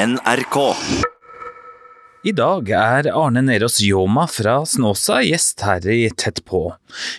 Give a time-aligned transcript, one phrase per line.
[0.00, 0.56] NRK.
[2.24, 6.62] I dag er Arne Nerås Ljåma fra Snåsa gjest her i Tett på.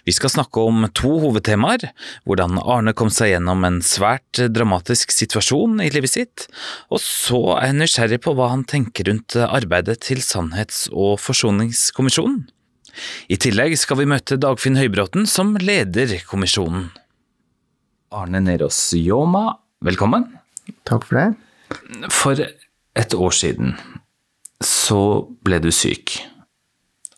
[0.08, 1.92] Vi skal snakke om to hovedtemaer.
[2.26, 6.48] Hvordan Arne kom seg gjennom en svært dramatisk situasjon i livet sitt,
[6.90, 12.48] og så er jeg nysgjerrig på hva han tenker rundt arbeidet til Sannhets- og forsoningskommisjonen.
[13.30, 16.90] I tillegg skal vi møte Dagfinn Høybråten som leder kommisjonen.
[18.10, 19.52] Arne Nerås Ljåma,
[19.86, 20.32] velkommen.
[20.90, 21.30] Takk for det.
[22.12, 22.42] For
[22.98, 23.76] et år siden
[24.62, 26.20] så ble du syk.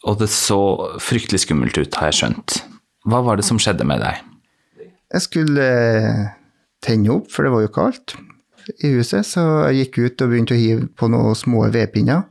[0.07, 0.59] Og det så
[1.03, 2.59] fryktelig skummelt ut, har jeg skjønt.
[3.07, 4.19] Hva var det som skjedde med deg?
[5.13, 6.21] Jeg skulle eh,
[6.83, 8.15] tenne opp, for det var jo kaldt
[8.79, 12.23] i huset, så jeg gikk ut og begynte å hive på noen små vedpinner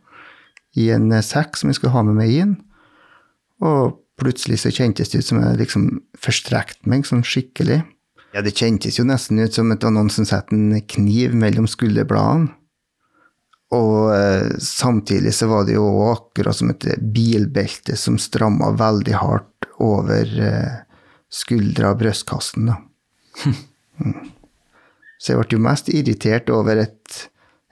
[0.80, 2.54] i en eh, sekk som jeg skulle ha med meg inn.
[3.64, 5.88] Og plutselig så kjentes det ut som jeg liksom
[6.20, 7.82] forstrekte meg sånn skikkelig.
[8.32, 11.68] Ja, det kjentes jo nesten ut som det var noen som satte en kniv mellom
[11.68, 12.52] skulderbladene.
[13.72, 19.68] Og eh, samtidig så var det jo akkurat som et bilbelte som stramma veldig hardt
[19.82, 20.80] over eh,
[21.32, 22.72] skuldra og brystkassen.
[22.72, 22.80] Da.
[24.02, 24.30] Mm.
[25.20, 27.18] Så jeg ble jo mest irritert over et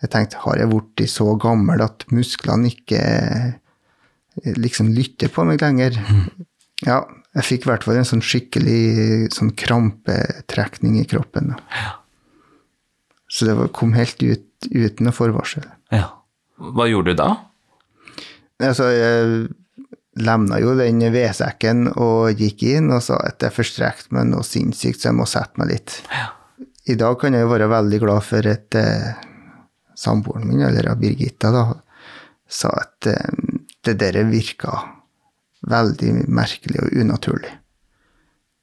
[0.04, 5.64] Jeg tenkte, har jeg blitt så gammel at musklene ikke eh, liksom lytter på meg
[5.64, 5.96] lenger?
[6.84, 7.00] Ja,
[7.34, 11.54] jeg fikk i hvert fall en sånn skikkelig sånn krampetrekning i kroppen.
[11.56, 11.82] Da.
[13.32, 15.66] Så det kom helt ut uten noe forvarsel.
[15.94, 16.06] Ja.
[16.60, 17.30] Hva gjorde du da?
[18.60, 19.48] Altså, jeg
[20.20, 25.00] lemna jo den vedsekken og gikk inn og sa at jeg forstrekte meg noe sinnssykt,
[25.00, 26.00] så jeg må sette meg litt.
[26.12, 26.28] Ja.
[26.90, 29.10] I dag kan jeg jo være veldig glad for at eh,
[29.96, 31.64] samboeren min, eller Birgitta, da,
[32.50, 33.44] sa at eh,
[33.86, 34.78] det der virka
[35.70, 37.52] veldig merkelig og unaturlig.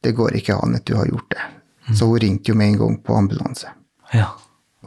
[0.03, 1.45] Det går ikke an at du har gjort det.
[1.95, 3.69] Så hun ringte jo med en gang på ambulanse.
[4.13, 4.33] Ja.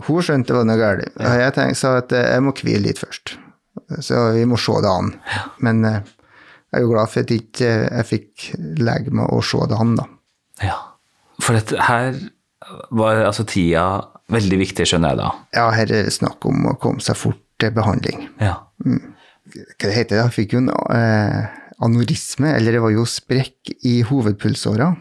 [0.07, 1.17] Hun skjønte det var galt.
[1.19, 3.35] Og jeg tenkte, sa at eh, jeg må hvile litt først.
[4.05, 5.13] Så vi må se det an.
[5.65, 6.01] Men eh,
[6.71, 9.79] jeg er jo glad for at jeg ikke jeg fikk legge meg og se det
[9.81, 10.07] an, da.
[10.63, 10.79] ja.
[11.41, 12.19] For dette her
[12.93, 13.85] var altså tida
[14.31, 15.29] veldig viktig, skjønner jeg da.
[15.57, 18.27] Ja, her er det snakk om å komme seg fort til behandling.
[18.43, 18.59] Ja.
[18.85, 20.21] Hva det heter det?
[20.21, 21.49] Jeg fikk jo en eh,
[21.83, 24.93] anorisme, eller det var jo sprekk i hovedpulsåra.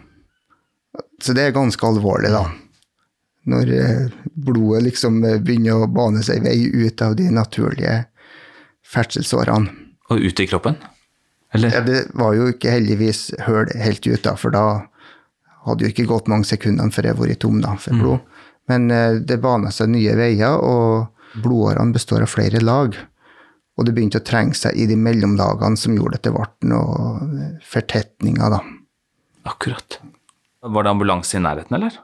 [1.22, 2.45] Så det er ganske alvorlig, da.
[3.49, 4.05] Når eh,
[4.45, 8.03] blodet liksom eh, begynner å bane seg vei ut av de naturlige
[8.85, 9.73] ferdselsårene.
[10.09, 10.77] Og ut i kroppen?
[11.53, 11.73] Eller?
[11.73, 14.65] Ja, det var jo ikke heldigvis høl helt ut, da, for da
[15.65, 18.43] hadde jo ikke gått mange sekundene før jeg hadde vært tom da, for blod.
[18.69, 22.97] Men eh, det bana seg nye veier, og blodårene består av flere lag.
[23.79, 27.49] Og det begynte å trenge seg i de mellomlagene som gjorde at det ble noe
[27.66, 28.59] fortetninger, da.
[29.49, 29.99] Akkurat.
[30.59, 31.95] Var det ambulanse i nærheten, eller?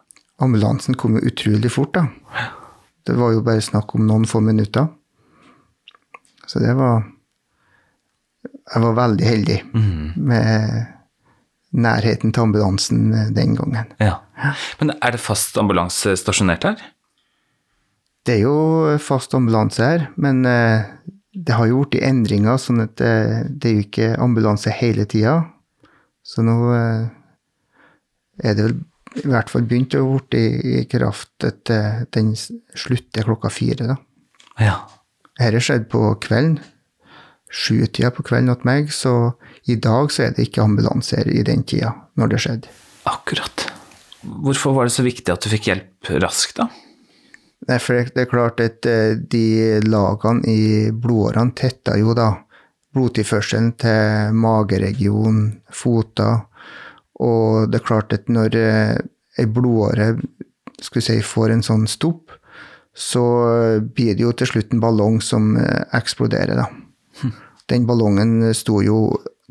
[0.41, 2.07] Ambulansen kom jo utrolig fort, da.
[3.05, 4.89] Det var jo bare snakk om noen få minutter.
[6.45, 7.03] Så det var
[8.65, 9.55] Jeg var veldig heldig
[10.17, 10.85] med
[11.75, 13.91] nærheten til ambulansen den gangen.
[14.01, 14.15] Ja.
[14.79, 16.81] Men er det fast ambulanse stasjonert her?
[18.25, 20.87] Det er jo fast ambulanse her, men eh,
[21.35, 23.13] det har jo blitt endringer, sånn at det,
[23.61, 25.35] det er jo ikke ambulanse hele tida.
[26.25, 27.05] Så nå eh,
[28.41, 28.79] er det vel
[29.21, 31.71] i hvert fall begynt å bli i, i kraft at
[32.15, 33.97] den slutter klokka fire, da.
[34.59, 34.75] Ja.
[35.39, 36.59] Dette skjedde på kvelden.
[37.55, 39.35] Sjutida på kvelden hos meg, så
[39.71, 42.73] i dag så er det ikke ambulanser i den tida, når det skjedde.
[43.07, 43.67] Akkurat.
[44.25, 46.67] Hvorfor var det så viktig at du fikk hjelp raskt, da?
[47.69, 52.31] Nei, for det er klart at eh, de lagene i blodårene tetta jo da
[52.95, 55.39] blodtilførselen til mageregion,
[55.73, 56.45] foter,
[57.23, 58.97] og det er klart at når eh,
[59.39, 60.15] ei blodåre
[60.81, 62.33] skal vi si, får en sånn stopp,
[62.95, 63.23] så
[63.95, 66.67] blir det jo til slutt en ballong som eh, eksploderer, da.
[67.71, 68.99] Den ballongen sto jo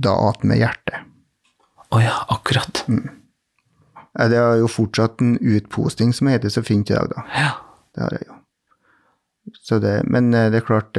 [0.01, 1.11] da attmed hjertet.
[1.95, 2.85] Å ja, akkurat.
[2.89, 3.09] Mm.
[4.15, 7.25] Det er jo fortsatt en utposting som heter så fint i dag, da.
[7.35, 7.53] Ja.
[7.95, 8.39] Det har jeg jo.
[9.65, 10.99] Så det, men eh, det er klart,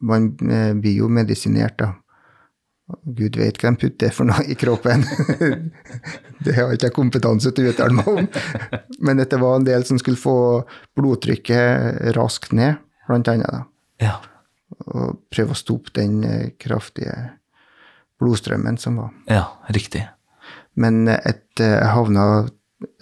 [0.00, 1.94] man blir jo medisinert, da.
[2.86, 5.02] Gud vet hva de putter for noe i kroppen.
[6.44, 8.28] det har ikke jeg kompetanse til å uttale meg om.
[9.02, 10.36] Men dette var en del som skulle få
[10.98, 12.78] blodtrykket raskt ned,
[13.08, 13.50] blant annet.
[13.50, 13.64] da.
[14.02, 14.14] Ja.
[14.86, 17.14] Og prøve å stoppe den eh, kraftige
[18.20, 19.10] blodstrømmen som var.
[19.30, 19.44] ja,
[19.74, 20.06] riktig.
[20.76, 22.46] Men et eh, jeg havna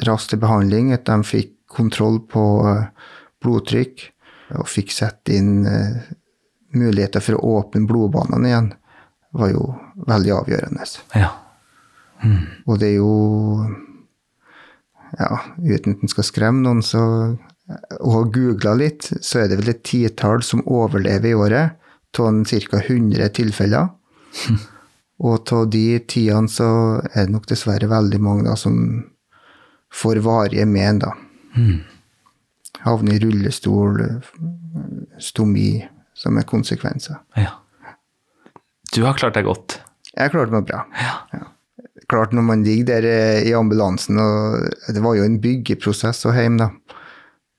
[0.06, 2.86] raskt til behandling, at de fikk kontroll på eh,
[3.42, 4.08] blodtrykk
[4.60, 5.98] og fikk satt inn eh,
[6.74, 8.70] muligheter for å åpne blodbanene igjen,
[9.34, 9.64] var jo
[10.08, 10.86] veldig avgjørende.
[11.18, 11.32] Ja.
[12.64, 13.14] Og det er jo
[15.14, 17.00] Ja, uten at en skal skremme noen, så
[18.00, 21.80] og har googla litt, så er det vel et titall som overlever i året,
[22.18, 22.80] av ca.
[22.80, 23.88] 100 tilfeller.
[25.24, 26.68] Og av de tidene så
[27.14, 28.76] er det nok dessverre veldig mange da, som
[29.94, 31.14] får varige men, da.
[32.84, 34.02] Havner i rullestol,
[35.22, 35.78] stomi,
[36.14, 37.22] som er konsekvenser.
[37.38, 37.54] Ja.
[38.94, 39.78] Du har klart deg godt.
[40.14, 40.84] Jeg klarte meg bra.
[41.00, 41.42] Ja.
[42.10, 46.36] Klart når man ligger der eh, i ambulansen, og det var jo en byggeprosess og
[46.38, 46.68] hjem, da,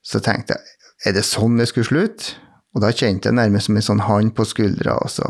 [0.06, 0.72] så tenkte jeg
[1.06, 2.38] er det sånn det skulle slutte?
[2.76, 5.28] Og da kjente jeg nærmest som en sånn hånd på skuldra, og så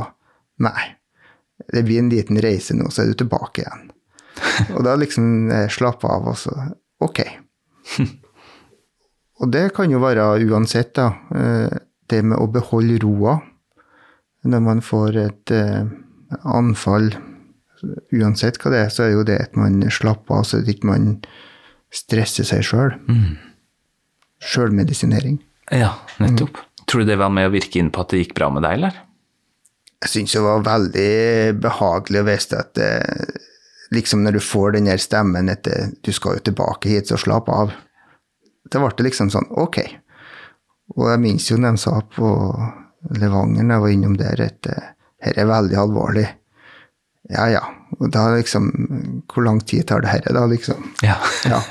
[0.62, 0.94] Nei.
[1.74, 3.90] Det blir en liten reise nå, så er du tilbake igjen.
[4.76, 6.54] Og da liksom eh, slappe av, og så
[7.04, 7.20] Ok.
[9.44, 11.10] Og det kan jo være uansett, da.
[11.36, 11.76] eh,
[12.08, 13.36] Det med å beholde roa
[14.46, 15.88] når man får et eh,
[16.46, 17.12] anfall.
[18.16, 21.10] Uansett hva det er, så er jo det at man slapper av, så ikke man
[21.94, 22.96] stresser seg sjøl.
[24.46, 25.40] Sjølmedisinering.
[25.74, 26.62] Ja, nettopp.
[26.86, 28.78] Tror du det var med å virke inn på at det gikk bra med deg,
[28.78, 29.02] eller?
[30.06, 31.12] Jeg syns det var veldig
[31.64, 33.38] behagelig å vite at eh,
[33.96, 37.18] liksom når du får den der stemmen at eh, du skal jo tilbake hit, så
[37.18, 37.74] slapp av.
[38.70, 39.82] Da ble det liksom sånn, ok.
[40.96, 42.30] Og jeg minnes jo når de sa på
[43.20, 46.26] Levanger, jeg var innom der, at dette er veldig alvorlig.
[47.30, 47.64] Ja, ja.
[47.98, 48.68] Og da liksom
[49.32, 50.92] Hvor lang tid tar det her, da, liksom?
[51.06, 51.16] Ja.
[51.50, 51.62] Ja.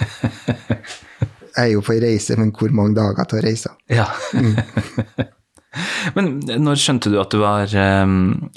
[1.54, 3.76] Jeg er jo på ei reise, men hvor mange dager tar reisa?
[3.88, 4.08] ja.
[6.14, 8.06] Men når skjønte du at du var, eh,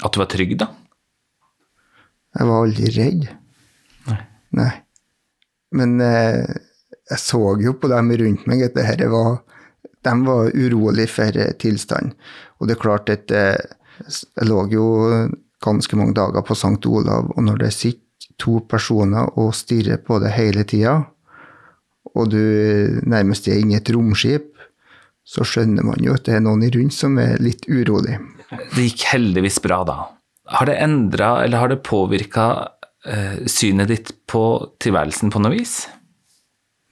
[0.06, 0.68] at du var trygg, da?
[2.38, 3.24] Jeg var aldri redd.
[4.12, 4.18] Nei.
[4.60, 4.72] Nei.
[5.78, 6.44] Men eh,
[7.10, 9.40] jeg så jo på dem rundt meg at det her var
[10.06, 12.14] De var urolig for eh, tilstanden.
[12.58, 13.58] Og det er klart at eh,
[14.08, 14.88] jeg lå jo
[15.64, 16.82] ganske mange dager på St.
[16.86, 18.04] Olav, og når det sitter
[18.38, 21.00] to personer og stirrer på det hele tida,
[22.18, 22.42] og du
[23.10, 24.54] nærmest er inne i et romskip,
[25.28, 28.16] så skjønner man jo at det er noen i rundt som er litt urolig.
[28.48, 29.98] Det gikk heldigvis bra, da.
[30.56, 32.48] Har det endra, eller har det påvirka
[33.06, 34.44] eh, synet ditt på
[34.80, 35.82] tilværelsen på noe vis?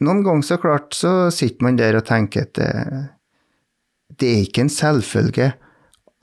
[0.03, 3.05] Noen ganger så klart så sitter man der og tenker at eh,
[4.19, 5.51] det er ikke en selvfølge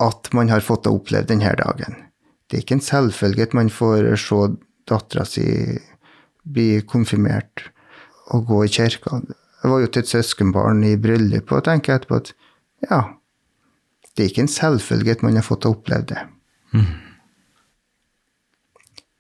[0.02, 1.98] at man har fått oppleve denne dagen.
[2.48, 4.40] Det er ikke en selvfølge at man får se
[4.90, 5.46] dattera si
[6.42, 7.68] bli konfirmert
[8.34, 9.20] og gå i kirka.
[9.62, 12.32] Jeg var jo til et søskenbarn i bryllupet og tenker etterpå at
[12.88, 13.02] ja,
[14.16, 16.24] det er ikke en selvfølge at man har fått oppleve det.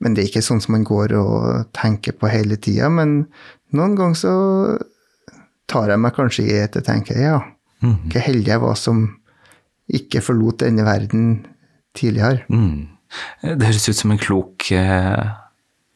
[0.02, 2.88] Men det er ikke sånn som man går og tenker på hele tida.
[2.90, 3.28] Men
[3.70, 4.34] noen ganger så
[5.70, 7.36] tar jeg meg kanskje i at jeg tenker ja,
[7.82, 9.04] hvor heldig jeg var som
[9.92, 11.44] ikke forlot denne verden
[11.98, 12.46] tidligere.
[12.48, 12.88] Mm.
[13.42, 15.32] Det høres ut som en klok eh,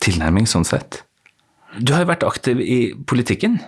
[0.04, 1.02] tilnærming, sånn sett.
[1.78, 3.58] Du har jo vært aktiv i politikken.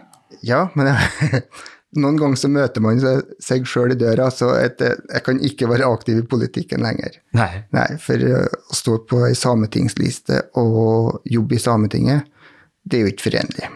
[0.45, 1.43] Ja, men jeg,
[2.03, 5.71] noen ganger så møter man seg, sjøl i døra, så et, jeg, jeg kan ikke
[5.71, 7.21] være aktiv i politikken lenger.
[7.39, 7.51] Nei.
[7.77, 12.29] Nei, for eh, å stå på ei sametingsliste og jobbe i Sametinget,
[12.89, 13.69] det er jo ikke forenlig.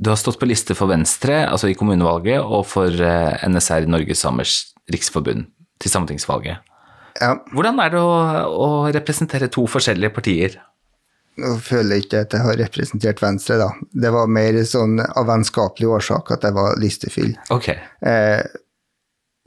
[0.00, 4.22] Du har stått på liste for Venstre, altså i kommunevalget, og for eh, NSR, Norges
[4.24, 4.54] Samers
[4.88, 5.50] Riksforbund,
[5.80, 6.62] til sametingsvalget.
[7.20, 8.14] Ja, Hvordan er det å,
[8.48, 10.56] å representere to forskjellige partier?
[11.40, 13.68] Nå føler jeg ikke at jeg har representert Venstre, da.
[13.92, 17.36] Det var mer sånn av vennskapelig årsak at jeg var listefyll.
[17.52, 17.76] Okay.
[18.00, 18.40] Eh,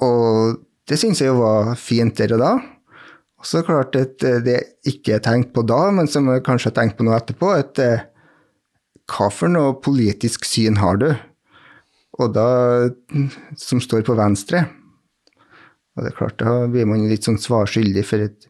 [0.05, 2.53] og det syns jeg jo var fint der og da.
[3.41, 6.45] Og så klart at eh, det jeg ikke er tenkte på da, men som jeg
[6.45, 8.09] kanskje har tenkt på nå etterpå, at eh,
[9.13, 11.09] hva for noe politisk syn har du?
[12.21, 12.47] Og da
[13.57, 14.65] Som står på venstre.
[15.93, 18.47] Og det er klart, da blir man litt sånn svarskyldig, for at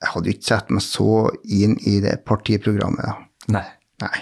[0.00, 1.10] jeg hadde jo ikke sett meg så
[1.52, 3.16] inn i det partiprogrammet, da.
[3.56, 3.66] Nei.
[4.00, 4.18] Nei.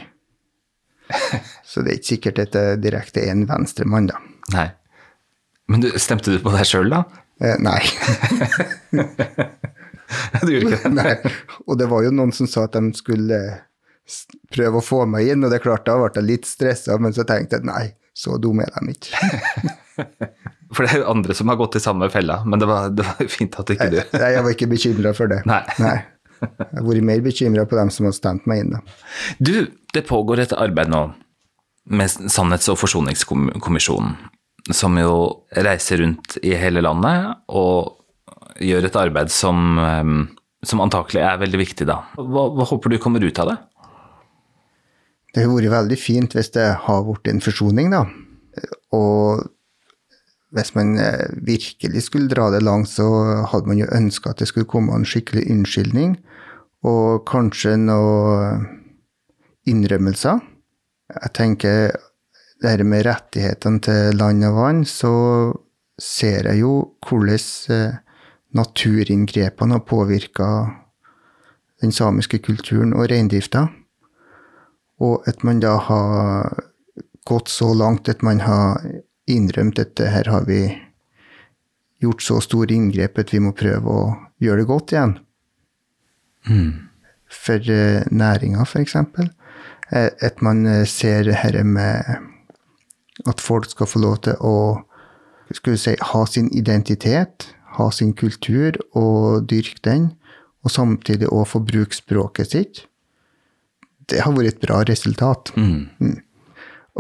[1.66, 4.18] Så det er ikke sikkert at jeg direkte er en venstremann, da.
[4.54, 4.66] Nei.
[5.70, 7.04] Men du, stemte du på deg sjøl, da?
[7.42, 7.80] Eh, nei.
[10.44, 10.94] Du gjorde ikke det?
[10.94, 11.14] nei.
[11.66, 13.40] Og det var jo noen som sa at de skulle
[14.52, 17.14] prøve å få meg inn, og det er klart, da ble jeg litt stressa, men
[17.16, 17.84] så tenkte jeg nei,
[18.14, 19.68] så dum er de ikke.
[20.75, 23.06] For det er jo andre som har gått i samme fella, men det var, det
[23.06, 25.42] var fint at ikke du Nei, jeg var ikke bekymra for det.
[25.46, 25.61] Nei.
[26.42, 28.80] Jeg har vært mer bekymra på dem som har stemt meg inn, da.
[29.38, 29.54] Du,
[29.94, 31.04] det pågår et arbeid nå
[31.94, 34.16] med Sannhets- og forsoningskommisjonen,
[34.73, 35.14] som jo
[35.54, 38.00] reiser rundt i hele landet og
[38.64, 40.12] gjør et arbeid som, eh,
[40.66, 42.00] som antakelig er veldig viktig, da.
[42.18, 43.58] Hva, hva håper du kommer ut av det?
[45.34, 48.04] Det har vært veldig fint hvis det har blitt en forsoning, da.
[48.94, 49.42] Og
[50.54, 53.08] hvis man eh, virkelig skulle dra det langt, så
[53.50, 56.16] hadde man jo ønska at det skulle komme en skikkelig unnskyldning,
[56.86, 58.68] og kanskje noen
[59.66, 60.38] innrømmelser.
[61.14, 61.96] Jeg tenker
[62.62, 65.12] det her med rettighetene til land og vann, så
[66.00, 66.74] ser jeg jo
[67.08, 68.00] hvordan eh,
[68.54, 70.48] naturinngrepene har påvirka
[71.82, 73.66] den samiske kulturen og reindrifta.
[75.02, 76.64] Og at man da har
[77.26, 78.82] gått så langt at man har
[79.30, 80.68] innrømt at her har vi
[82.04, 84.04] gjort så store inngrep at vi må prøve å
[84.44, 85.14] gjøre det godt igjen.
[86.48, 86.72] Mm.
[87.32, 88.96] For uh, næringa, f.eks.
[89.00, 92.04] Uh, at man uh, ser dette med
[93.30, 94.56] at folk skal få lov til å
[95.54, 97.48] skulle si, ha sin identitet,
[97.78, 100.12] ha sin kultur og dyrke den,
[100.64, 102.84] og samtidig òg få bruke språket sitt.
[104.11, 105.52] Det har vært et bra resultat.
[105.56, 105.88] Mm.
[106.00, 106.18] Mm.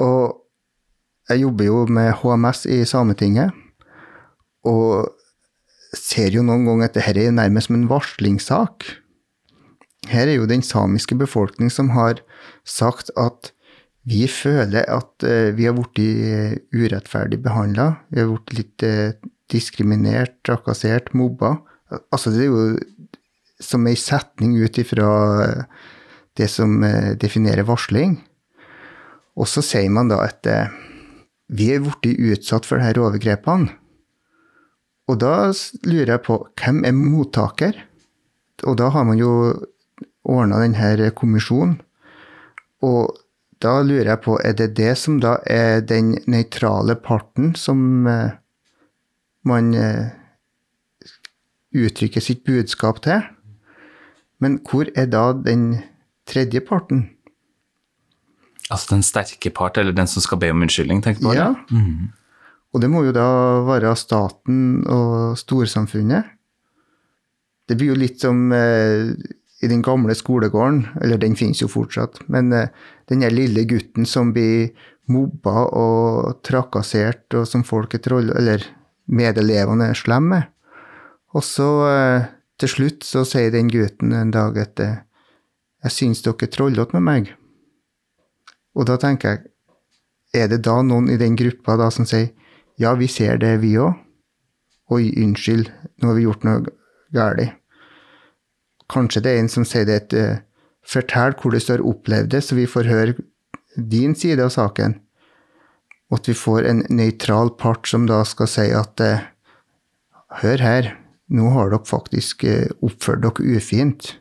[0.04, 0.40] Og
[1.30, 3.54] jeg jobber jo med HMS i Sametinget,
[4.64, 5.12] og
[5.94, 8.86] ser jo noen ganger at dette er nærmest som en varslingssak.
[10.10, 12.20] Her er jo den samiske befolkning som har
[12.68, 13.52] sagt at
[14.04, 17.94] vi føler at uh, vi har blitt uh, urettferdig behandla.
[18.12, 21.56] Vi har blitt litt uh, diskriminert, trakassert, mobba.
[22.12, 22.66] Altså, det er jo
[23.62, 25.08] som ei setning ut ifra
[26.38, 26.82] det som
[27.20, 28.16] definerer varsling.
[29.38, 30.46] Og så sier man da at
[31.54, 33.70] vi er blitt utsatt for disse overgrepene.
[35.10, 35.52] Og da
[35.84, 37.76] lurer jeg på hvem er mottaker?
[38.64, 39.32] Og da har man jo
[40.24, 41.76] ordna denne kommisjonen.
[42.84, 43.12] Og
[43.62, 48.36] da lurer jeg på, er det det som da er den nøytrale parten som eh,
[49.44, 50.12] man eh,
[51.72, 53.24] uttrykker sitt budskap til?
[54.40, 55.84] Men hvor er da den
[56.28, 57.08] tredje parten?
[58.72, 61.36] Altså den sterke part, eller den som skal be om unnskyldning, tenker du på?
[61.36, 61.50] Ja.
[61.70, 62.12] Mm.
[62.74, 63.28] Og det må jo da
[63.68, 66.32] være staten og storsamfunnet.
[67.68, 69.12] Det blir jo litt som eh,
[69.64, 72.72] i den gamle skolegården, eller den finnes jo fortsatt, men eh,
[73.08, 74.72] den der lille gutten som blir
[75.12, 78.32] mobba og trakassert, og som folk er troll...
[78.34, 78.64] Eller
[79.04, 80.46] medelevene er slemme med.
[81.34, 82.28] Og så eh,
[82.60, 85.02] til slutt så sier den gutten en dag etter eh,
[85.84, 87.34] jeg syns dere er trollete med meg.
[88.74, 89.44] Og da tenker jeg,
[90.34, 92.32] er det da noen i den gruppa da som sier
[92.80, 94.00] ja, vi ser det, vi òg.
[94.90, 95.68] Oi, unnskyld,
[96.02, 96.64] nå har vi gjort noe
[97.14, 97.54] galt.
[98.90, 100.40] Kanskje det er en som sier det et uh,
[100.84, 103.14] fortell hvordan du har opplevd det, så vi får høre
[103.76, 104.98] din side av saken.
[106.10, 109.24] Og at vi får en nøytral part som da skal si at uh,
[110.42, 110.90] hør her,
[111.30, 114.16] nå har dere faktisk uh, oppført dere ufint.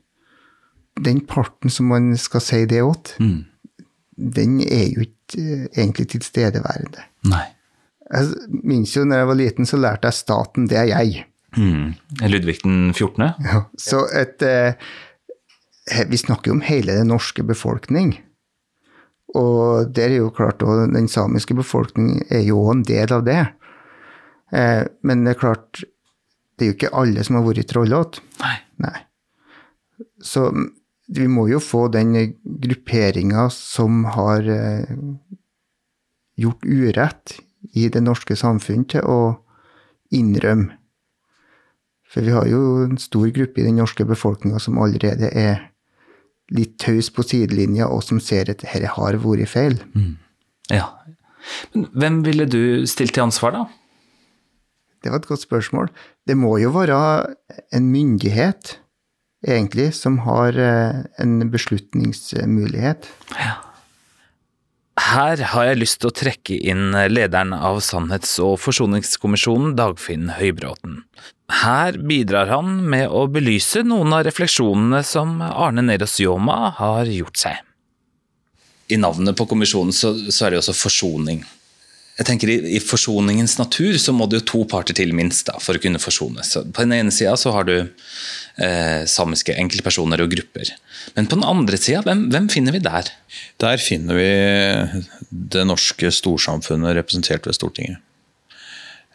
[1.01, 3.45] Den parten som man skal si det åt, Mm.
[4.17, 7.01] den er jo ikke egentlig tilstedeværende.
[7.25, 7.45] Nei.
[8.13, 11.25] Jeg minnes jo når jeg var liten, så lærte jeg staten, det er jeg.
[11.57, 11.95] Mm.
[12.29, 13.33] Ludvig den 14.?
[13.43, 13.63] Ja.
[13.77, 14.73] Så et, eh,
[16.09, 18.19] vi snakker jo om hele den norske befolkning.
[19.35, 23.39] Og det er jo klart, og den samiske befolkning er jo en del av det.
[24.53, 25.83] Eh, men det er klart,
[26.59, 28.21] det er jo ikke alle som har vært trollete.
[28.43, 28.55] Nei.
[28.85, 28.99] Nei.
[30.21, 30.51] Så
[31.07, 34.93] vi må jo få den grupperinga som har eh,
[36.39, 37.35] gjort urett
[37.73, 39.19] i det norske samfunn, til å
[40.13, 40.77] innrømme.
[42.13, 45.69] For vi har jo en stor gruppe i den norske befolkninga som allerede er
[46.53, 49.79] litt taus på sidelinja, og som ser at dette har vært feil.
[50.69, 50.91] Ja.
[51.73, 53.63] Men hvem ville du stilt til ansvar, da?
[55.03, 55.89] Det var et godt spørsmål.
[56.27, 56.97] Det må jo være
[57.75, 58.77] en myndighet,
[59.43, 63.09] egentlig, som har eh, en beslutningsmulighet.
[65.03, 71.01] Her har jeg lyst til å trekke inn lederen av Sannhets- og forsoningskommisjonen, Dagfinn Høybråten.
[71.63, 77.41] Her bidrar han med å belyse noen av refleksjonene som Arne Neros Joma har gjort
[77.41, 77.59] seg.
[78.93, 81.43] I navnet på kommisjonen så, så er det også forsoning.
[82.13, 85.57] Jeg tenker i, I forsoningens natur så må det jo to parter til minst da,
[85.61, 86.53] for å kunne forsones.
[86.69, 90.75] På den ene sida så har du eh, samiske enkeltpersoner og grupper.
[91.17, 93.09] Men på den andre sida, hvem, hvem finner vi der?
[93.63, 94.29] Der finner vi
[95.29, 98.03] det norske storsamfunnet representert ved Stortinget.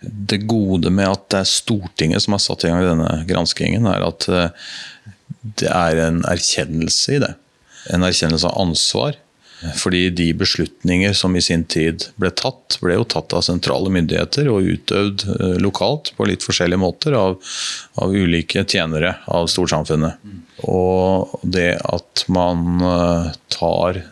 [0.02, 4.08] Det gode med at det er Stortinget som har satt i gang denne granskingen, er
[4.10, 4.74] at eh,
[5.62, 7.32] det er en erkjennelse i det.
[7.94, 9.22] En erkjennelse av ansvar.
[9.58, 14.50] Fordi de beslutninger som i sin tid ble tatt, ble jo tatt av sentrale myndigheter
[14.52, 17.38] og utøvd eh, lokalt på litt forskjellige måter av,
[17.98, 20.22] av ulike tjenere av storsamfunnet.
[20.70, 24.02] Og det at man eh, tar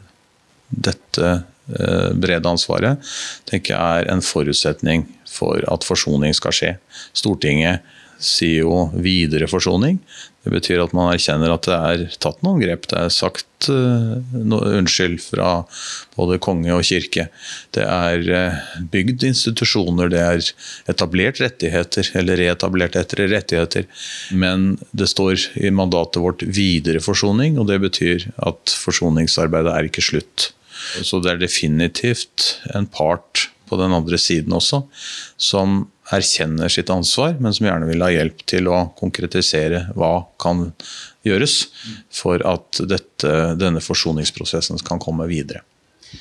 [0.75, 3.15] dette eh, brede ansvaret,
[3.47, 6.73] tenker jeg er en forutsetning for at forsoning skal skje.
[7.15, 7.87] Stortinget
[8.23, 9.99] sier jo videre forsoning.
[10.47, 12.85] Det betyr at man erkjenner at det er tatt noen grep.
[12.87, 15.49] Det er sagt uh, noe unnskyld fra
[16.15, 17.27] både konge og kirke.
[17.75, 18.61] Det er uh,
[18.93, 20.53] bygd institusjoner, det er
[20.93, 23.91] etablert rettigheter, eller reetablert etter rettigheter.
[24.39, 30.07] Men det står i mandatet vårt videre forsoning, og det betyr at forsoningsarbeidet er ikke
[30.13, 30.53] slutt.
[31.03, 34.85] Så det er definitivt en part på den andre siden også,
[35.43, 40.69] som erkjenner sitt ansvar, men som gjerne vil ha hjelp til å konkretisere hva kan
[41.27, 41.57] gjøres
[42.15, 45.65] for at dette, denne forsoningsprosessen kan komme videre.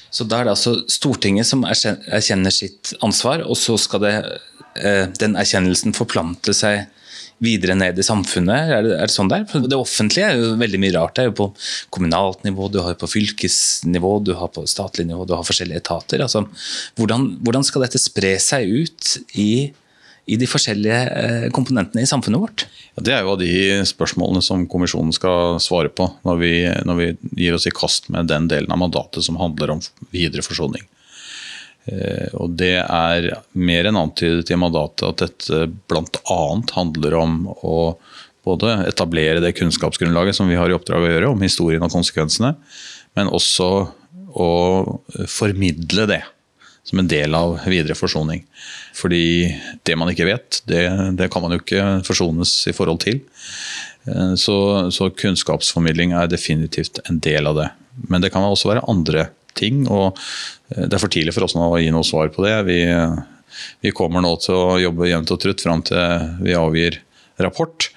[0.09, 4.15] Så da er det altså Stortinget som erkjenner sitt ansvar, og så skal det,
[4.81, 6.87] eh, den erkjennelsen forplante seg
[7.43, 8.71] videre ned i samfunnet?
[8.71, 9.45] Er det, er det sånn der?
[9.49, 11.15] For det offentlige er jo veldig mye rart.
[11.17, 11.49] Det er jo på
[11.95, 16.23] kommunalt nivå, du har på fylkesnivå, du har på statlig nivå, du har forskjellige etater.
[16.25, 16.45] Altså,
[16.99, 19.49] hvordan, hvordan skal dette spre seg ut i
[20.25, 22.65] i de forskjellige eh, komponentene i samfunnet vårt?
[22.95, 23.51] Ja, det er jo av de
[23.85, 26.53] spørsmålene som kommisjonen skal svare på når vi,
[26.87, 27.09] når vi,
[27.43, 30.87] gir oss i kast med den delen av mandatet som handler om videre forsoning.
[31.85, 36.41] Eh, og Det er mer enn antydet i mandatet at dette bl.a.
[36.75, 37.79] handler om å
[38.45, 42.53] både etablere det kunnskapsgrunnlaget som vi har i oppdrag å gjøre om historien og konsekvensene,
[43.17, 43.69] men også
[44.35, 44.49] å
[45.31, 46.21] formidle det
[46.85, 48.43] som en del av videre forsoning.
[48.93, 49.49] Fordi
[49.87, 50.83] det man ikke vet, det,
[51.17, 53.23] det kan man jo ikke forsones i forhold til.
[54.05, 54.57] Eh, så,
[54.93, 57.71] så, kunnskapsformidling er definitivt en del av det.
[58.11, 59.85] Men det kan også være andre ting.
[59.87, 60.17] og
[60.71, 62.57] eh, Det er for tidlig for oss nå å gi noe svar på det.
[62.69, 62.79] Vi,
[63.85, 67.01] vi kommer nå til å jobbe jevnt og trutt fram til vi avgir
[67.41, 67.89] rapport.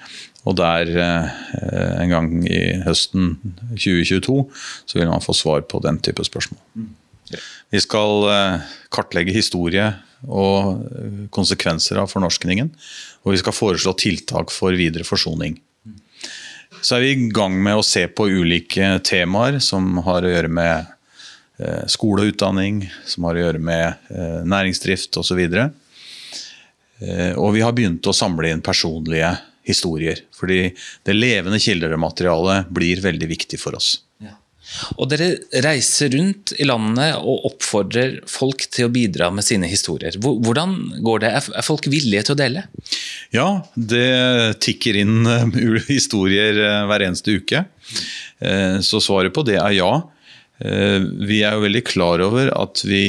[0.47, 3.35] Og der eh, en gang i høsten
[3.75, 4.39] 2022
[4.87, 6.61] så vil man få svar på den type spørsmål.
[7.69, 9.91] Vi skal eh, kartlegge historie
[10.25, 10.85] og
[11.35, 12.71] konsekvenser av fornorskningen.
[13.23, 15.59] Og vi skal foreslå tiltak for videre forsoning.
[16.79, 20.51] Så er vi i gang med å se på ulike temaer som har å gjøre
[20.51, 20.98] med Eh,
[21.91, 25.39] skole og utdanning, som har å gjøre med eh, næringsdrift osv.
[25.43, 25.71] Og,
[27.03, 29.33] eh, og vi har begynt å samle inn personlige
[29.67, 30.21] historier.
[30.35, 30.69] Fordi
[31.05, 33.97] det levende kildematerialet blir veldig viktig for oss.
[34.23, 34.37] Ja.
[34.95, 35.33] Og dere
[35.65, 40.15] reiser rundt i landet og oppfordrer folk til å bidra med sine historier.
[40.15, 41.33] Hvordan går det?
[41.59, 42.63] Er folk villige til å dele?
[43.35, 45.27] Ja, det tikker inn
[45.89, 47.65] historier hver eneste uke.
[48.85, 49.91] Så svaret på det er ja.
[50.59, 53.03] Eh, vi er jo veldig klar over at vi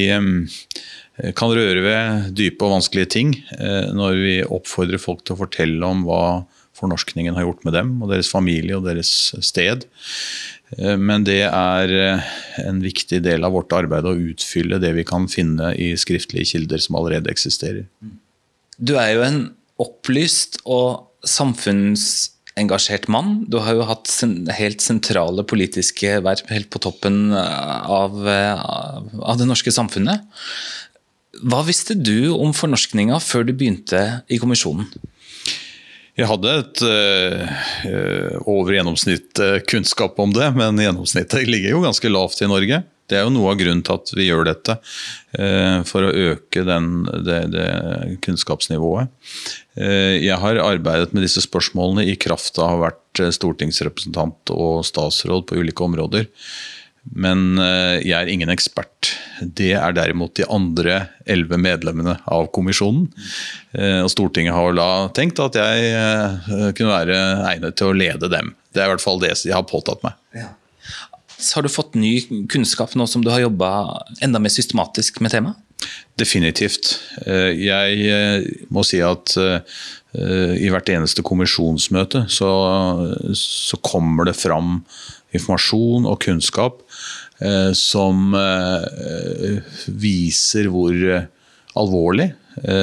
[1.37, 5.85] kan røre ved dype og vanskelige ting eh, når vi oppfordrer folk til å fortelle
[5.85, 6.23] om hva
[6.77, 9.11] fornorskningen har gjort med dem og deres familie og deres
[9.43, 9.85] sted.
[10.77, 11.95] Eh, men det er
[12.63, 16.81] en viktig del av vårt arbeid å utfylle det vi kan finne i skriftlige kilder
[16.81, 17.85] som allerede eksisterer.
[18.81, 19.41] Du er jo en
[19.81, 23.41] opplyst og samfunns engasjert mann.
[23.49, 24.09] Du har jo hatt
[24.57, 30.27] helt sentrale politiske verv helt på toppen av, av, det norske samfunnet.
[31.41, 34.89] Hva visste du om fornorskninga før du begynte i kommisjonen?
[36.19, 39.39] Jeg hadde et øh, over gjennomsnitt
[39.71, 42.83] kunnskap om det, men gjennomsnittet ligger jo ganske lavt i Norge.
[43.11, 44.77] Det er jo noe av grunnen til at vi gjør dette,
[45.35, 46.91] eh, for å øke den,
[47.27, 47.69] det, det,
[48.23, 49.11] kunnskapsnivået.
[49.75, 54.53] Eh, jeg har arbeidet med disse spørsmålene i kraft av å ha vært eh, stortingsrepresentant
[54.55, 56.29] og statsråd på ulike områder.
[57.17, 59.15] Men jeg er ingen ekspert.
[59.41, 63.07] Det er derimot de andre elleve medlemmene av kommisjonen.
[63.73, 64.85] Og Stortinget har da
[65.17, 67.17] tenkt at jeg kunne være
[67.55, 68.53] egnet til å lede dem.
[68.69, 70.13] Det er i hvert fall det jeg har påtatt meg.
[70.37, 70.51] Ja.
[71.55, 73.71] Har du fått ny kunnskap nå som du har jobba
[74.21, 75.57] enda mer systematisk med temaet?
[76.19, 76.93] Definitivt.
[77.25, 79.61] Eh, jeg eh, må si at eh,
[80.61, 82.51] i hvert eneste kommisjonsmøte så,
[83.37, 84.81] så kommer det fram
[85.31, 86.81] informasjon og kunnskap
[87.73, 88.35] som
[90.03, 90.97] viser hvor
[91.79, 92.27] alvorlig,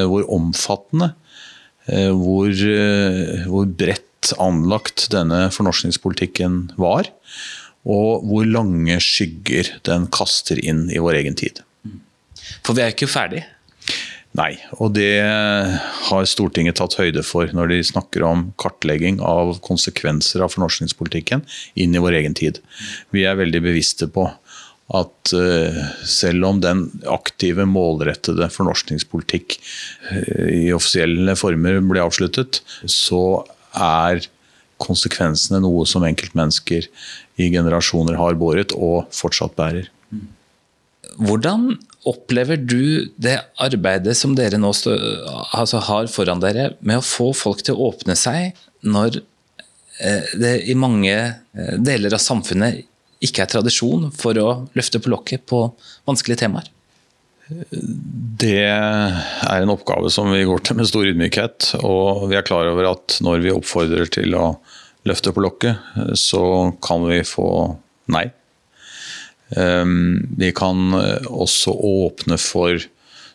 [0.09, 1.11] hvor omfattende,
[2.17, 2.65] hvor,
[3.53, 7.13] hvor bredt anlagt denne fornorskningspolitikken var
[7.89, 11.63] og hvor lange skygger den kaster inn i vår egen tid.
[12.65, 13.45] For vi er ikke ferdig?
[14.37, 20.45] Nei, og det har Stortinget tatt høyde for når de snakker om kartlegging av konsekvenser
[20.45, 21.43] av fornorskningspolitikken
[21.81, 22.61] inn i vår egen tid.
[23.15, 24.29] Vi er veldig bevisste på
[24.99, 29.59] at uh, selv om den aktive, målrettede fornorskningspolitikk
[30.13, 33.43] uh, i offisielle former ble avsluttet, så
[33.77, 34.23] er
[34.83, 36.89] konsekvensene noe som enkeltmennesker
[37.39, 39.91] i generasjoner har båret og fortsatt bærer.
[41.19, 41.73] Hvordan
[42.09, 44.95] Opplever du det arbeidet som dere nå stå,
[45.57, 50.55] altså har foran dere, med å få folk til å åpne seg når eh, det
[50.71, 52.85] i mange eh, deler av samfunnet
[53.25, 55.65] ikke er tradisjon for å løfte på lokket på
[56.09, 56.71] vanskelige temaer?
[57.49, 61.71] Det er en oppgave som vi går til med stor ydmykhet.
[61.81, 64.51] Og vi er klar over at når vi oppfordrer til å
[65.09, 65.81] løfte på lokket,
[66.19, 66.43] så
[66.85, 67.49] kan vi få
[68.13, 68.27] nei.
[69.57, 72.85] Ehm, vi kan også åpne for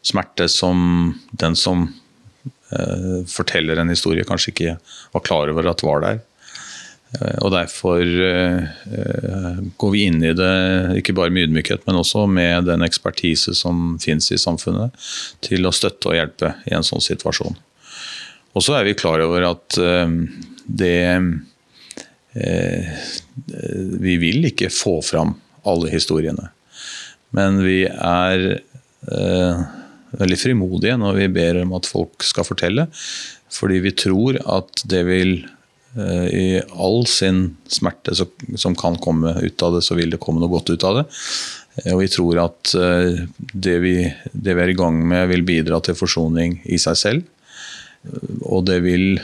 [0.03, 1.87] smerte som den som
[2.75, 4.75] eh, forteller en historie, kanskje ikke
[5.15, 6.21] var klar over at var der.
[7.19, 10.53] Eh, og Derfor eh, går vi inn i det
[11.01, 14.95] ikke bare med ydmykhet, men også med den ekspertise som finnes i samfunnet,
[15.45, 17.57] til å støtte og hjelpe i en sånn situasjon.
[18.53, 20.19] Og så er vi klar over at eh,
[20.63, 20.99] det
[22.33, 25.35] Vi vil ikke få fram
[25.69, 26.47] alle historiene.
[27.37, 28.45] Men vi er
[30.17, 32.87] veldig frimodige når vi ber om at folk skal fortelle,
[33.53, 35.62] fordi vi tror at det vil Eh,
[35.93, 40.49] I all sin smerte som kan komme ut av det, så vil det komme noe
[40.49, 41.03] godt ut av det.
[41.83, 43.95] Eh, og vi tror at eh, det vi,
[44.31, 47.29] det vi er i gang med, vil bidra til forsoning i seg selv.
[48.43, 49.19] Og det vil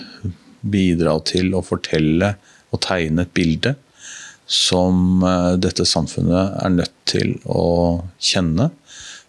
[0.61, 2.35] bidra til å fortelle
[2.69, 3.73] og tegne et bilde
[4.49, 5.21] som
[5.61, 8.69] dette samfunnet er nødt til å kjenne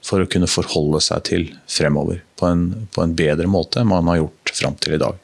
[0.04, 4.08] for å kunne forholde seg til fremover på en, på en bedre måte enn man
[4.08, 5.18] har gjort fram til i dag.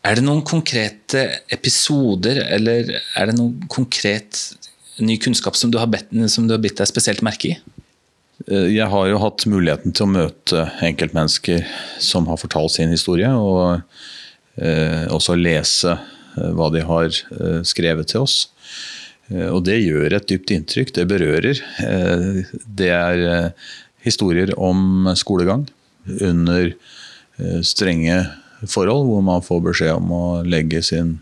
[0.00, 4.38] Er det noen konkrete episoder, eller er det noen konkret
[5.00, 7.58] ny kunnskap som du har, bedt, som du har bitt deg spesielt merke i?
[8.48, 11.66] Eh, jeg har jo hatt muligheten til å møte enkeltmennesker
[12.00, 13.82] som har fortalt sin historie, og
[14.56, 18.46] eh, også lese eh, hva de har eh, skrevet til oss.
[19.30, 21.60] Og det gjør et dypt inntrykk, det berører.
[22.66, 23.52] Det er
[24.02, 25.68] historier om skolegang
[26.18, 26.72] under
[27.62, 28.16] strenge
[28.66, 31.18] forhold, hvor man får beskjed om å legge sin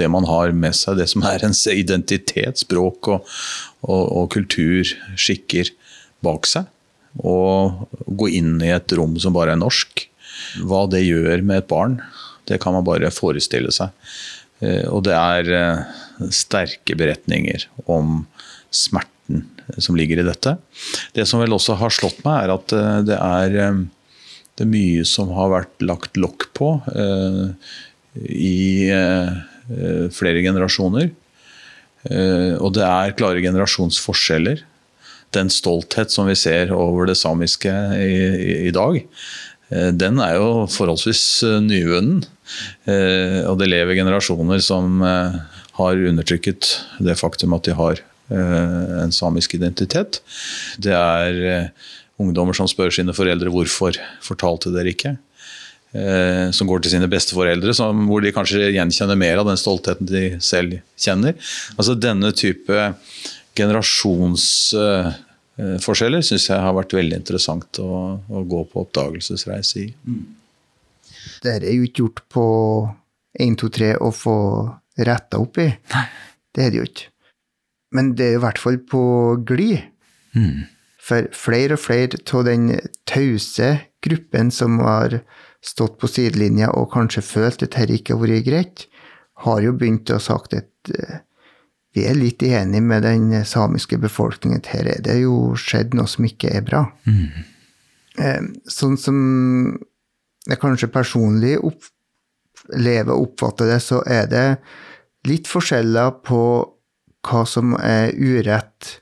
[0.00, 3.32] det man har med seg, det som er ens identitet, språk og,
[3.84, 4.88] og, og kultur,
[5.20, 5.68] skikker,
[6.24, 6.70] bak seg.
[7.20, 10.06] Og gå inn i et rom som bare er norsk.
[10.64, 11.98] Hva det gjør med et barn,
[12.48, 13.92] det kan man bare forestille seg.
[14.64, 18.22] Eh, og det er eh, sterke beretninger om
[18.72, 19.44] smerten
[19.78, 20.56] som ligger i dette.
[21.16, 23.58] Det som vel også har slått meg, er at eh, det er
[24.58, 27.46] det er mye som har vært lagt lokk på eh,
[28.20, 29.32] i eh,
[30.12, 31.08] flere generasjoner.
[32.10, 34.60] Eh, og det er klare generasjonsforskjeller.
[35.32, 39.00] Den stolthet som vi ser over det samiske i, i, i dag,
[39.72, 42.22] eh, den er jo forholdsvis eh, nyvunnen.
[42.84, 49.54] Eh, og det lever generasjoner som har undertrykket det faktum at de har en samisk
[49.58, 50.22] identitet.
[50.80, 51.68] Det er
[52.22, 53.92] ungdommer som spør sine foreldre hvorfor
[54.24, 55.12] fortalte dere ikke.
[55.92, 60.08] Eh, som går til sine besteforeldre, som, hvor de kanskje gjenkjenner mer av den stoltheten
[60.08, 61.36] de selv kjenner.
[61.76, 62.96] Altså Denne type
[63.58, 69.92] generasjonsforskjeller uh, syns jeg har vært veldig interessant å, å gå på oppdagelsesreise i.
[70.08, 70.24] Mm.
[71.44, 72.46] Det er jo ikke gjort på
[73.36, 74.64] 1, 2, 3 å få
[75.04, 75.68] retta opp i.
[75.92, 76.08] Nei.
[76.52, 77.12] Det er det jo ikke.
[77.92, 79.02] Men det er i hvert fall på
[79.44, 79.84] glid.
[80.32, 80.64] Mm.
[81.02, 82.68] For flere og flere av den
[83.10, 83.72] tause
[84.04, 85.20] gruppen som har
[85.62, 88.86] stått på sidelinja og kanskje følt at dette ikke har vært greit,
[89.42, 91.22] har jo begynt å sagt at uh,
[91.94, 94.62] vi er litt enige med den samiske befolkningen.
[94.64, 96.84] Her er det jo skjedd noe som ikke er bra.
[97.06, 97.42] Mm.
[98.18, 99.18] Uh, sånn som
[100.46, 104.46] jeg kanskje personlig opplever og oppfatter det, så er det
[105.28, 106.42] litt forskjeller på
[107.22, 108.98] hva som er urett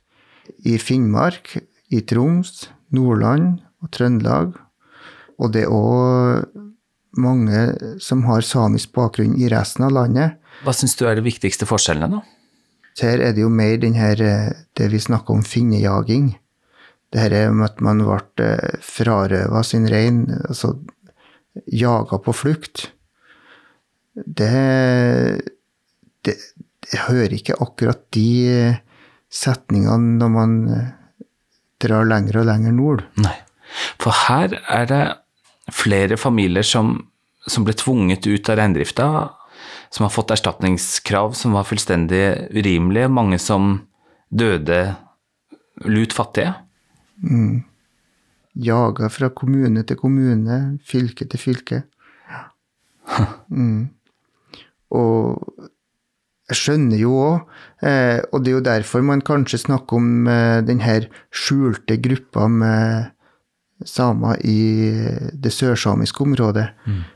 [0.68, 1.54] i Finnmark
[1.90, 4.54] i Troms, Nordland og Trøndelag.
[5.40, 6.58] Og det er òg
[7.20, 7.62] mange
[8.02, 10.36] som har samisk bakgrunn i resten av landet.
[10.64, 12.36] Hva syns du er de viktigste forskjellene, da?
[13.00, 14.20] Her er det jo mer den her,
[14.76, 16.34] det vi snakker om finnejaging.
[17.10, 20.74] Det her er med at man ble eh, frarøva sin rein, altså
[21.66, 22.90] jaga på flukt.
[24.14, 24.50] Det,
[26.26, 26.34] det,
[26.84, 28.76] det hører ikke akkurat de
[29.32, 30.56] setningene når man
[31.80, 33.04] drar lenger og lenger nord.
[33.20, 33.36] Nei.
[34.02, 35.04] For her er det
[35.74, 36.96] flere familier som,
[37.46, 39.06] som ble tvunget ut av reindrifta,
[39.90, 43.10] som har fått erstatningskrav som var fullstendig urimelige.
[43.10, 43.72] Mange som
[44.30, 44.80] døde
[45.86, 46.54] lut fattige.
[47.22, 47.62] Mm.
[48.60, 51.84] Jaga fra kommune til kommune, fylke til fylke.
[53.50, 53.88] Mm.
[54.94, 55.49] Og
[56.50, 57.46] Jeg skjønner jo òg,
[57.86, 62.48] eh, og det er jo derfor man kanskje snakker om denne den her skjulte gruppa
[62.50, 63.10] med
[63.86, 66.66] samer i det sørsamiske området.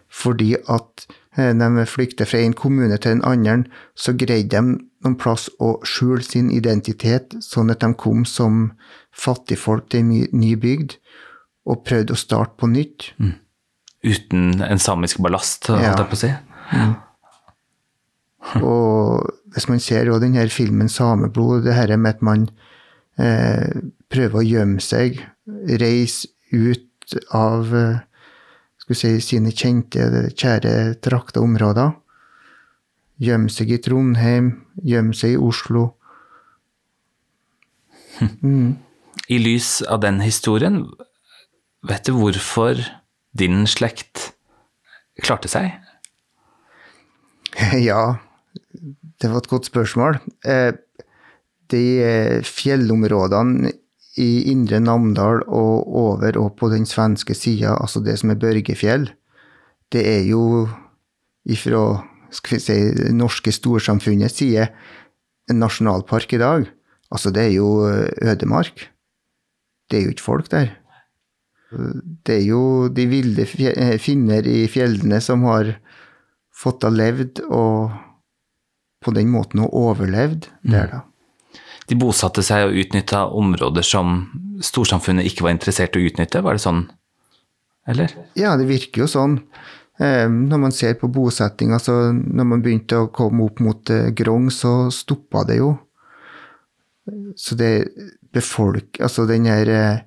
[0.08, 3.66] Fordi at når de flykter fra en kommune til en annen,
[3.98, 4.62] så greide de
[5.04, 8.70] noen plass å skjule sin identitet, sånn at de kom som
[9.12, 10.96] fattigfolk til en ny- bygd,
[11.66, 13.10] og prøvde å starte på nytt.
[14.04, 15.94] Uten en samisk ballast, holdt Ja.
[15.96, 16.32] jeg på å si.
[18.62, 22.48] Og hvis man ser jo den her filmen 'Sameblod', det her med at man
[23.18, 23.80] eh,
[24.10, 25.20] prøver å gjemme seg,
[25.80, 28.02] reise ut av eh,
[28.84, 31.94] skal si, sine kjente, kjære trakta områder.
[33.22, 34.50] Gjemme seg i Trondheim,
[34.84, 35.94] gjemme seg i Oslo.
[39.34, 40.82] I lys av den historien,
[41.86, 42.82] vet du hvorfor
[43.32, 44.34] din slekt
[45.22, 45.72] klarte seg?
[47.78, 48.18] Ja,
[49.20, 50.18] det var et godt spørsmål.
[50.44, 50.72] Eh,
[51.72, 53.70] De eh, fjellområdene
[54.20, 59.08] i Indre Namdal og over og på den svenske sida, altså det som er Børgefjell,
[59.90, 60.68] det er jo
[61.48, 62.76] ifra skal vi si,
[63.14, 64.68] norske storsamfunnets side
[65.50, 66.68] en nasjonalpark i dag.
[67.10, 68.88] Altså, det er jo eh, ødemark.
[69.90, 70.72] Det er jo ikke folk der.
[72.24, 73.46] Det er jo de ville
[73.98, 75.72] finner i fjellene som har
[76.54, 77.90] fått ha levd og
[79.04, 81.00] på den måten og overlevd der, da.
[81.84, 84.22] De bosatte seg og utnytta områder som
[84.64, 86.86] storsamfunnet ikke var interessert i å utnytte, var det sånn?
[87.90, 88.08] Eller?
[88.38, 89.34] Ja, det virker jo sånn.
[90.00, 94.10] Eh, når man ser på bosettinga, så når man begynte å komme opp mot eh,
[94.16, 95.70] Grong, så stoppa det jo.
[97.36, 97.88] Så det
[98.32, 99.00] befolk...
[99.04, 99.98] Altså den her eh,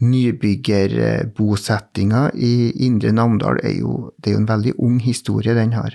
[0.00, 5.92] nybyggerbosettinga i Indre Namdal er jo, det er jo en veldig ung historie den har.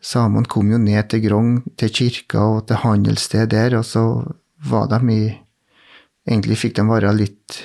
[0.00, 4.04] Samene kom jo ned til Grong, til kirka og til handelssted der, og så
[4.70, 5.22] var de i
[6.30, 7.56] Egentlig fikk de være litt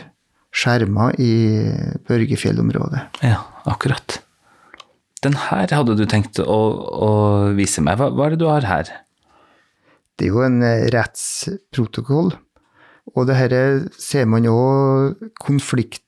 [0.55, 1.33] skjerma i
[2.07, 3.01] Børgefjell-området.
[3.27, 4.21] Ja, akkurat.
[5.21, 7.09] Den her hadde du tenkt å, å
[7.57, 7.99] vise meg.
[7.99, 8.89] Hva, hva er det du har her?
[10.15, 12.31] Det er jo en eh, rettsprotokoll,
[13.11, 13.55] og det her
[13.99, 14.55] ser man jo
[15.43, 16.04] konfliktsaker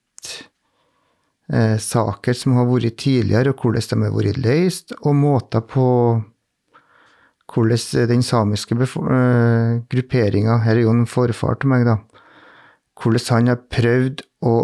[1.48, 5.86] som har vært tidligere, og hvordan de har vært løst, og måter på
[7.48, 11.96] hvordan den samiske eh, grupperinga, her er jo en forfar til meg, da,
[13.00, 14.54] hvordan han har prøvd å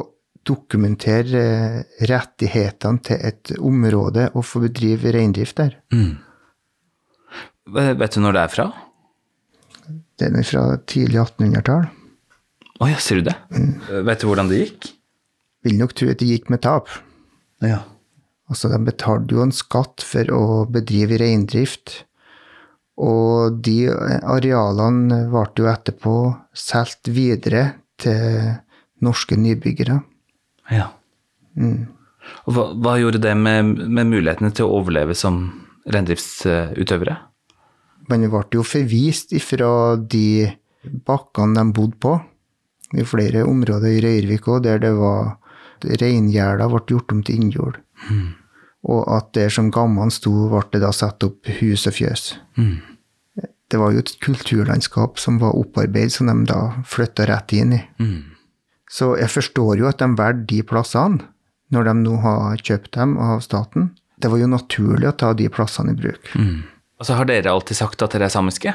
[0.45, 1.79] dokumentere eh,
[2.11, 5.79] rettighetene til et område og få bedrive reindrift der.
[7.75, 8.67] Vet vet du når det er fra?
[10.21, 11.89] Den er fra tidlig 1800-tall.
[12.85, 13.35] Å ja, ser du det?
[14.05, 14.91] Vet du hvordan det gikk?
[15.65, 16.91] Vil nok tro at det gikk med tap.
[17.65, 17.83] Ja.
[18.53, 22.03] Altså, de betalte jo en skatt for å bedrive reindrift.
[23.01, 26.15] Og de arealene ble jo etterpå
[26.55, 27.65] solgt videre
[28.01, 28.55] til
[29.05, 30.01] norske nybyggere.
[30.71, 30.93] ja.
[32.49, 35.43] Og hva, hva gjorde det med, med mulighetene til å overleve som
[35.93, 37.19] reindriftsutøvere?
[38.09, 40.49] Man ble jo forvist ifra de
[41.05, 42.15] bakkene de bodde på.
[42.95, 45.35] Er flere områder i Røyrvik òg der det var
[46.01, 47.79] reingjerder ble gjort om til innjord.
[48.85, 52.27] Og at der som gammene sto, ble det da satt opp hus og fjøs.
[53.73, 57.83] Det var jo et kulturlandskap som var opparbeidet, som de da flytta rett inn i.
[58.91, 61.25] Så jeg forstår jo at de valgte de plassene,
[61.73, 63.95] når de nå har kjøpt dem av staten.
[64.21, 66.35] Det var jo naturlig å ta de plassene i bruk.
[67.01, 68.75] Og så har dere alltid sagt at dere er samiske?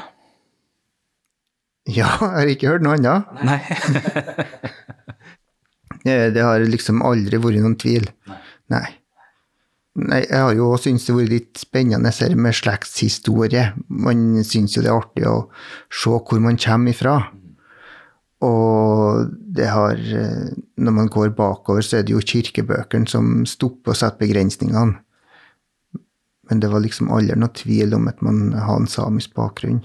[1.88, 3.30] Ja, jeg har ikke hørt noe annet.
[3.46, 3.60] Nei.
[6.04, 8.08] Det har liksom aldri vært noen tvil.
[8.72, 8.86] Nei.
[10.00, 13.64] Nei, jeg har jo syntes det har vært litt spennende her med slektshistorie.
[13.90, 15.36] Man syns jo det er artig å
[15.90, 17.16] se hvor man kommer ifra.
[18.40, 19.98] Og det har
[20.80, 24.96] Når man går bakover, så er det jo kirkebøkene som stopper og setter begrensningene.
[26.48, 29.84] Men det var liksom aldri noe tvil om at man har en samisk bakgrunn.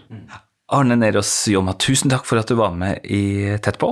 [0.73, 3.91] Arne Nerås Jomma, tusen takk for at du var med i Tett på.